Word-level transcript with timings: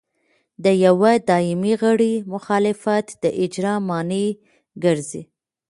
د 0.63 0.65
یوه 0.85 1.11
دایمي 1.29 1.73
غړي 1.81 2.13
مخالفت 2.33 3.05
د 3.23 3.25
اجرا 3.43 3.75
مانع 3.87 4.27
ګرځي. 4.83 5.21